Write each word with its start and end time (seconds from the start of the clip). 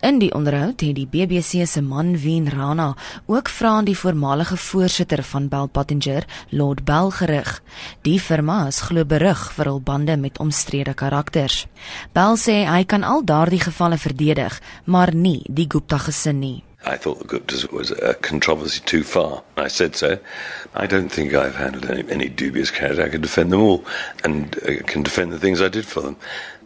In 0.00 0.20
die 0.22 0.30
onderhoud 0.34 0.80
het 0.80 0.94
die 0.94 1.08
BBC 1.10 1.64
se 1.66 1.80
man 1.82 2.12
Wien 2.22 2.46
Rana 2.50 2.94
ook 3.26 3.48
vra 3.48 3.68
aan 3.68 3.84
die 3.84 3.98
voormalige 3.98 4.56
voorsitter 4.56 5.22
van 5.22 5.48
Bell 5.48 5.66
Pottinger, 5.66 6.24
Lord 6.48 6.84
Bell 6.84 7.10
gerig. 7.10 7.62
Die 8.02 8.20
firma 8.20 8.66
is 8.66 8.80
glo 8.80 9.04
berig 9.04 9.42
vir 9.56 9.66
hul 9.66 9.80
bande 9.80 10.16
met 10.16 10.38
omstrede 10.38 10.94
karakters. 10.94 11.66
Bell 12.14 12.38
sê 12.38 12.62
hy 12.70 12.84
kan 12.86 13.02
al 13.02 13.24
daardie 13.24 13.60
gevalle 13.60 13.98
verdedig, 13.98 14.60
maar 14.84 15.14
nie 15.14 15.42
die 15.48 15.66
Gupta 15.66 15.98
gesin 15.98 16.38
nie. 16.38 16.62
I 16.86 16.96
thought 16.96 17.18
the 17.18 17.26
Guptas 17.26 17.66
was 17.72 17.90
a 17.90 18.14
controversy 18.14 18.80
too 18.84 19.02
far. 19.02 19.42
I 19.56 19.66
said 19.66 19.96
so. 19.96 20.18
I 20.74 20.86
don't 20.86 21.10
think 21.10 21.34
I've 21.34 21.56
handled 21.56 21.90
any, 21.90 22.08
any 22.08 22.28
dubious 22.28 22.70
cases. 22.70 23.00
I 23.00 23.08
can 23.08 23.20
defend 23.20 23.50
them 23.50 23.60
all 23.60 23.84
and 24.22 24.56
uh, 24.62 24.80
can 24.86 25.02
defend 25.02 25.32
the 25.32 25.40
things 25.40 25.60
I 25.60 25.68
did 25.68 25.86
for 25.86 26.02
them. 26.02 26.16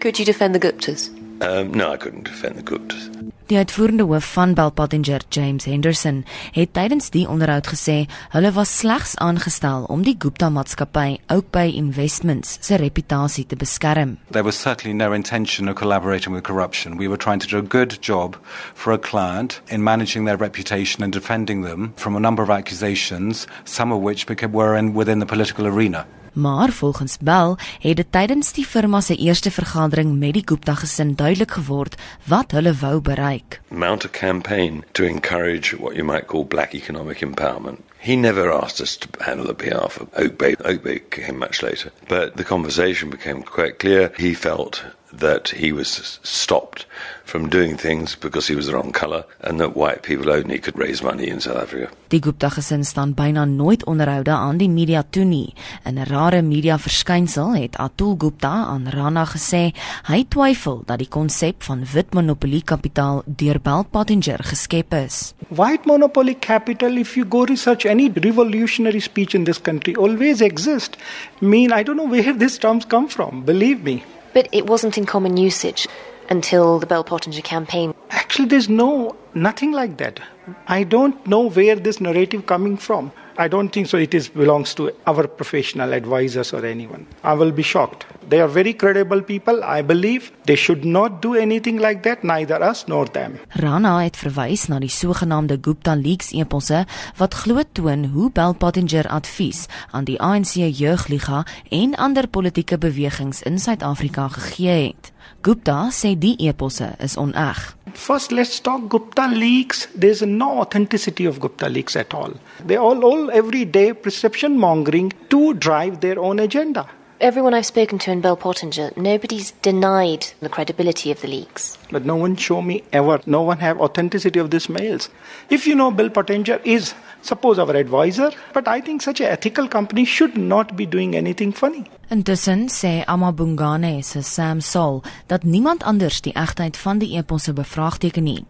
Could 0.00 0.18
you 0.18 0.24
defend 0.24 0.54
the 0.54 0.60
Guptas? 0.60 1.10
Um, 1.40 1.70
no, 1.70 1.92
I 1.92 1.96
couldn't 1.96 2.24
defend 2.24 2.56
the 2.56 2.62
Guptas. 2.62 3.08
Die 3.48 3.56
uitvoerende 3.56 4.04
hoof 4.04 4.26
van 4.32 4.54
Bell 4.54 4.70
Pottinger, 4.70 5.22
James 5.28 5.64
Henderson, 5.64 6.24
het 6.52 6.72
tydens 6.76 7.06
die 7.14 7.24
onderhoud 7.28 7.70
gesê 7.70 8.02
hulle 8.34 8.50
was 8.52 8.74
slegs 8.78 9.14
aangestel 9.24 9.86
om 9.88 10.02
die 10.04 10.16
Gupta 10.18 10.50
maatskappy 10.52 11.16
Oakbay 11.32 11.72
Investments 11.72 12.58
se 12.60 12.76
reputasie 12.76 13.46
te 13.46 13.56
beskerm. 13.56 14.18
There 14.30 14.44
was 14.44 14.60
certainly 14.60 14.92
no 14.92 15.12
intention 15.12 15.68
of 15.68 15.76
collaborating 15.76 16.34
with 16.34 16.44
corruption. 16.44 16.98
We 16.98 17.08
were 17.08 17.16
trying 17.16 17.40
to 17.40 17.48
do 17.48 17.56
a 17.56 17.62
good 17.62 18.02
job 18.02 18.36
for 18.74 18.92
a 18.92 18.98
client 18.98 19.62
in 19.68 19.82
managing 19.82 20.26
their 20.26 20.36
reputation 20.36 21.02
and 21.02 21.12
defending 21.12 21.64
them 21.64 21.92
from 21.96 22.16
a 22.16 22.20
number 22.20 22.42
of 22.42 22.50
accusations, 22.50 23.46
some 23.64 23.94
of 23.94 24.02
which 24.02 24.26
became, 24.26 24.52
were 24.52 24.76
in, 24.76 24.92
within 24.92 25.20
the 25.20 25.26
political 25.26 25.66
arena. 25.66 26.04
Maar 26.38 26.70
volgens 26.70 27.16
Bell 27.20 27.56
het 27.78 27.96
dit 27.96 28.06
tydens 28.10 28.52
die 28.52 28.66
firma 28.66 29.00
se 29.00 29.16
eerste 29.16 29.50
vergadering 29.50 30.18
met 30.18 30.32
die 30.32 30.42
Gupta 30.44 30.74
gesin 30.74 31.14
duidelik 31.14 31.50
geword 31.50 31.96
wat 32.24 32.50
hulle 32.50 32.74
wou 32.74 33.00
bereik. 33.00 33.60
Mount 33.68 34.04
a 34.04 34.08
campaign 34.08 34.84
to 34.92 35.04
encourage 35.04 35.76
what 35.76 35.94
you 35.94 36.04
might 36.04 36.26
call 36.26 36.44
black 36.44 36.74
economic 36.74 37.20
empowerment. 37.20 37.78
He 37.98 38.14
never 38.14 38.52
asked 38.52 38.80
us 38.80 38.96
to 38.96 39.08
handle 39.18 39.46
the 39.46 39.54
PR 39.54 39.88
for 39.90 40.06
Oak 40.12 40.36
Bay. 40.38 40.54
Oak 40.64 40.82
Bay 40.82 41.00
came 41.08 41.38
much 41.38 41.62
later. 41.62 41.90
But 42.08 42.36
the 42.36 42.44
conversation 42.44 43.10
became 43.10 43.42
quite 43.42 43.78
clear. 43.78 44.12
He 44.16 44.34
felt 44.34 44.84
that 45.16 45.48
he 45.48 45.72
was 45.72 46.20
stopped 46.22 46.86
from 47.24 47.48
doing 47.48 47.76
things 47.76 48.16
because 48.16 48.48
he 48.48 48.56
was 48.56 48.66
the 48.66 48.72
wrong 48.72 48.92
color 48.92 49.24
and 49.40 49.60
that 49.60 49.76
white 49.76 50.02
people 50.02 50.30
only 50.30 50.58
could 50.58 50.78
raise 50.78 51.02
money 51.02 51.28
in 51.28 51.40
South 51.40 51.56
Africa. 51.56 51.90
Die 52.08 52.20
Gupta 52.20 52.48
gesin 52.48 52.84
staan 52.84 53.12
byna 53.14 53.44
nooit 53.44 53.84
onderhoude 53.84 54.30
aan 54.30 54.56
die 54.56 54.68
media 54.68 55.04
toe 55.10 55.24
nie. 55.24 55.54
In 55.84 55.98
'n 55.98 56.08
rare 56.08 56.42
media 56.42 56.78
verskynsel 56.78 57.54
het 57.54 57.76
Atul 57.76 58.14
Gupta 58.18 58.48
aan 58.48 58.88
Rana 58.88 59.24
gesê 59.24 59.72
hy 60.08 60.24
twyfel 60.28 60.82
dat 60.86 60.98
die 60.98 61.08
konsep 61.08 61.62
van 61.62 61.84
wit 61.92 62.14
monopolie 62.14 62.62
kapitaal 62.62 63.22
deur 63.26 63.60
Bell 63.60 63.84
Pottinger 63.90 64.40
geskep 64.42 64.94
is. 64.94 65.34
White 65.48 65.84
monopoly 65.84 66.34
capital 66.34 66.96
if 66.96 67.14
you 67.16 67.26
go 67.28 67.44
research 67.44 67.84
any 67.84 68.10
revolutionary 68.14 69.00
speech 69.00 69.34
in 69.34 69.44
this 69.44 69.60
country 69.60 69.94
always 69.96 70.40
exist. 70.40 70.96
I 71.42 71.44
mean 71.44 71.72
I 71.72 71.82
don't 71.82 71.96
know 71.96 72.10
where 72.10 72.32
these 72.42 72.58
terms 72.58 72.86
come 72.86 73.08
from, 73.08 73.44
believe 73.44 73.82
me. 73.82 74.02
But 74.38 74.48
it 74.52 74.68
wasn't 74.68 74.96
in 74.96 75.04
common 75.04 75.36
usage 75.36 75.88
until 76.30 76.78
the 76.78 76.86
Bell 76.86 77.02
Pottinger 77.02 77.42
campaign. 77.42 77.92
Actually, 78.10 78.46
there's 78.46 78.68
no 78.68 79.16
nothing 79.34 79.72
like 79.72 79.96
that. 79.96 80.20
I 80.68 80.84
don't 80.84 81.26
know 81.26 81.50
where 81.50 81.74
this 81.74 82.00
narrative 82.00 82.46
coming 82.46 82.76
from. 82.76 83.10
I 83.38 83.46
don't 83.46 83.68
think 83.70 83.86
so. 83.86 83.98
It 83.98 84.14
is 84.14 84.28
belongs 84.28 84.74
to 84.74 84.90
our 85.06 85.28
professional 85.28 85.92
advisors 85.94 86.52
or 86.52 86.64
anyone. 86.66 87.06
I 87.22 87.34
will 87.34 87.52
be 87.52 87.62
shocked. 87.62 88.04
They 88.28 88.40
are 88.40 88.48
very 88.48 88.74
credible 88.74 89.22
people. 89.22 89.62
I 89.62 89.82
believe 89.82 90.32
they 90.44 90.56
should 90.56 90.84
not 90.84 91.22
do 91.22 91.34
anything 91.34 91.78
like 91.78 92.02
that, 92.02 92.24
neither 92.24 92.60
us 92.62 92.86
nor 92.88 93.06
them. 93.06 93.38
Rana 93.48 94.00
het 94.02 94.18
verwys 94.18 94.66
na 94.66 94.80
die 94.82 94.90
sogenaamde 94.90 95.60
Gupta 95.62 95.94
Leaks 95.94 96.32
eposse 96.34 96.82
wat 97.16 97.34
glo 97.44 97.62
toon 97.72 98.08
hoe 98.10 98.26
Bell 98.34 98.56
Pottinger 98.58 99.06
advies 99.06 99.66
aan 99.90 100.10
die 100.10 100.18
ANC 100.20 100.58
Jeugliga 100.58 101.44
en 101.70 101.94
ander 101.94 102.26
politieke 102.28 102.78
bewegings 102.78 103.42
in 103.42 103.58
Suid-Afrika 103.58 104.28
gegee 104.34 104.90
het. 104.90 105.12
Gupta 105.42 105.92
sê 105.94 106.16
die 106.18 106.34
eposse 106.42 106.96
is 106.98 107.14
oneg. 107.16 107.77
First, 107.98 108.30
let's 108.32 108.60
talk 108.60 108.88
Gupta 108.88 109.26
leaks. 109.26 109.88
There's 109.94 110.22
no 110.22 110.60
authenticity 110.60 111.24
of 111.26 111.40
Gupta 111.40 111.68
leaks 111.68 111.96
at 111.96 112.14
all. 112.14 112.32
They 112.64 112.76
all, 112.76 113.04
all 113.04 113.30
every 113.32 113.64
day 113.64 113.92
perception 113.92 114.56
mongering 114.56 115.12
to 115.30 115.54
drive 115.54 116.00
their 116.00 116.18
own 116.18 116.38
agenda. 116.38 116.88
Everyone 117.20 117.52
I've 117.52 117.66
spoken 117.66 117.98
to 117.98 118.12
in 118.12 118.20
Bell 118.20 118.36
Pottinger, 118.36 118.92
nobody's 118.96 119.50
denied 119.60 120.28
the 120.38 120.48
credibility 120.48 121.10
of 121.10 121.20
the 121.20 121.26
leaks. 121.26 121.76
But 121.90 122.04
no 122.04 122.14
one 122.14 122.36
show 122.36 122.62
me 122.62 122.84
ever. 122.92 123.20
No 123.26 123.42
one 123.42 123.58
have 123.58 123.80
authenticity 123.80 124.38
of 124.38 124.52
these 124.52 124.68
mails. 124.68 125.10
If 125.50 125.66
you 125.66 125.74
know 125.74 125.90
Bill 125.90 126.10
Pottinger 126.10 126.60
is 126.62 126.94
suppose 127.22 127.58
our 127.58 127.74
advisor, 127.74 128.30
but 128.52 128.68
I 128.68 128.80
think 128.80 129.02
such 129.02 129.18
an 129.20 129.26
ethical 129.26 129.66
company 129.66 130.04
should 130.04 130.38
not 130.38 130.76
be 130.76 130.86
doing 130.86 131.16
anything 131.16 131.50
funny. 131.52 131.90
Intussen 132.08 132.68
sê 132.68 133.04
Amabungane 133.04 134.04
se 134.04 134.22
Sam 134.22 134.60
Sol 134.60 135.02
dat 135.26 135.42
niemand 135.42 135.82
anders 135.82 136.20
die 136.20 136.32
egtheid 136.34 136.76
van 136.76 136.98
die 136.98 137.16
eposse 137.16 137.52
bevraagteken 137.52 138.22
nie. 138.22 138.44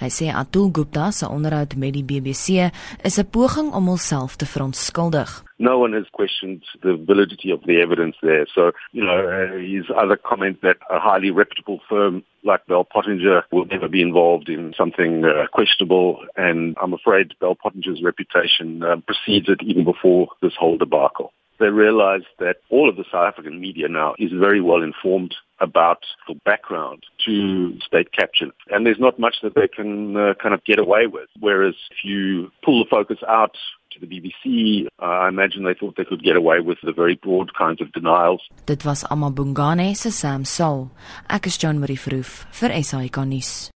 Hy 0.00 0.10
sê 0.10 0.26
Atul 0.34 0.70
Gupta 0.70 1.10
se 1.10 1.26
onderhoud 1.26 1.76
met 1.76 1.94
die 1.94 2.04
BBC 2.04 2.70
is 3.04 3.18
'n 3.18 3.30
poging 3.30 3.72
om 3.72 3.86
homself 3.86 4.36
te 4.36 4.46
verontskuldig. 4.46 5.42
No 5.58 5.78
one 5.78 5.92
has 5.92 6.08
questioned 6.10 6.64
the 6.80 6.96
validity 7.06 7.52
of 7.52 7.60
the 7.66 7.80
evidence 7.80 8.16
there. 8.20 8.46
So, 8.54 8.72
you 8.90 9.04
know, 9.04 9.20
uh, 9.28 9.58
his 9.58 9.86
other 9.94 10.16
comment 10.16 10.60
that 10.62 10.78
a 10.90 10.98
highly 10.98 11.30
reputable 11.30 11.80
firm 11.88 12.24
like 12.42 12.66
Bell 12.66 12.84
Pottinger 12.84 13.44
will 13.52 13.66
never 13.66 13.88
be 13.88 14.02
involved 14.02 14.48
in 14.48 14.74
something 14.76 15.24
uh, 15.24 15.46
questionable. 15.52 16.18
And 16.36 16.76
I'm 16.82 16.92
afraid 16.92 17.34
Bell 17.40 17.54
Pottinger's 17.54 18.02
reputation 18.02 18.82
uh, 18.82 18.96
precedes 19.06 19.48
it 19.48 19.62
even 19.62 19.84
before 19.84 20.28
this 20.40 20.54
whole 20.58 20.78
debacle. 20.78 21.32
They 21.62 21.68
realize 21.68 22.26
that 22.40 22.56
all 22.70 22.88
of 22.88 22.96
the 22.96 23.04
South 23.04 23.28
African 23.28 23.60
media 23.60 23.86
now 23.86 24.16
is 24.18 24.32
very 24.32 24.60
well 24.60 24.82
informed 24.82 25.32
about 25.60 26.02
the 26.26 26.34
background 26.44 27.04
to 27.24 27.78
state 27.86 28.10
capture. 28.10 28.50
And 28.68 28.84
there's 28.84 28.98
not 28.98 29.20
much 29.20 29.36
that 29.44 29.54
they 29.54 29.68
can 29.68 30.16
uh, 30.16 30.34
kind 30.42 30.54
of 30.54 30.64
get 30.64 30.80
away 30.80 31.06
with. 31.06 31.28
Whereas 31.38 31.76
if 31.92 31.98
you 32.02 32.50
pull 32.64 32.82
the 32.82 32.90
focus 32.90 33.18
out 33.28 33.54
to 33.92 34.00
the 34.00 34.08
BBC, 34.08 34.88
uh, 35.00 35.04
I 35.04 35.28
imagine 35.28 35.62
they 35.62 35.74
thought 35.78 35.94
they 35.96 36.04
could 36.04 36.24
get 36.24 36.34
away 36.34 36.58
with 36.58 36.78
the 36.82 36.92
very 36.92 37.14
broad 37.14 37.54
kinds 37.54 37.80
of 37.80 37.92
denials. 37.92 38.42
Dit 38.66 38.84
was 38.84 39.04
Amabungane 39.04 39.96
se 39.96 40.10
Sam 40.10 40.44
Sol. 40.44 40.90
Ek 41.30 41.46
is 41.46 41.56
John 41.58 41.78
Marie 41.78 41.94
Verhoef 41.94 42.44
vir 42.50 42.82
SAK 42.82 43.24
nuus. 43.24 43.70